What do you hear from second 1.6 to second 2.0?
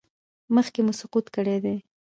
دی؟